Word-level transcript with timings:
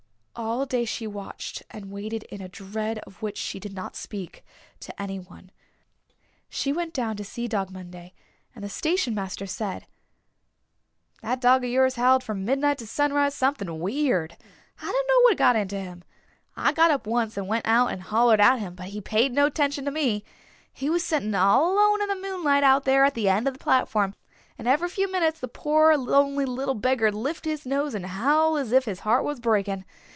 All 0.33 0.65
day 0.65 0.85
she 0.85 1.05
watched 1.07 1.61
and 1.69 1.91
waited 1.91 2.23
in 2.23 2.41
a 2.41 2.47
dread 2.47 2.99
of 2.99 3.21
which 3.21 3.37
she 3.37 3.59
did 3.59 3.73
not 3.73 3.97
speak 3.97 4.43
to 4.79 4.99
anyone. 4.99 5.51
She 6.49 6.71
went 6.71 6.93
down 6.93 7.17
to 7.17 7.25
see 7.25 7.49
Dog 7.49 7.69
Monday 7.69 8.13
and 8.55 8.63
the 8.63 8.69
station 8.69 9.13
master 9.13 9.45
said, 9.45 9.85
"That 11.21 11.41
dog 11.41 11.65
of 11.65 11.69
yours 11.69 11.95
howled 11.95 12.23
from 12.23 12.45
midnight 12.45 12.77
to 12.77 12.87
sunrise 12.87 13.35
something 13.35 13.77
weird. 13.79 14.37
I 14.81 14.85
dunno 14.85 15.23
what 15.23 15.35
got 15.37 15.57
into 15.57 15.77
him. 15.77 16.01
I 16.55 16.71
got 16.71 16.91
up 16.91 17.05
once 17.05 17.35
and 17.35 17.47
went 17.47 17.67
out 17.67 17.87
and 17.91 18.01
hollered 18.01 18.39
at 18.41 18.57
him 18.57 18.73
but 18.73 18.87
he 18.87 19.01
paid 19.01 19.33
no 19.33 19.49
'tention 19.49 19.83
to 19.85 19.91
me. 19.91 20.23
He 20.73 20.89
was 20.89 21.03
sitting 21.03 21.35
all 21.35 21.73
alone 21.73 22.01
in 22.01 22.07
the 22.07 22.15
moonlight 22.15 22.63
out 22.63 22.85
there 22.85 23.03
at 23.03 23.15
the 23.15 23.29
end 23.29 23.47
of 23.49 23.53
the 23.53 23.63
platform, 23.63 24.15
and 24.57 24.67
every 24.67 24.89
few 24.89 25.11
minutes 25.11 25.41
the 25.41 25.49
poor 25.49 25.97
lonely 25.97 26.45
little 26.45 26.73
beggar'd 26.75 27.13
lift 27.13 27.43
his 27.45 27.65
nose 27.65 27.93
and 27.93 28.05
howl 28.05 28.55
as 28.55 28.71
if 28.71 28.85
his 28.85 29.01
heart 29.01 29.25
was 29.25 29.39
breaking. 29.39 29.83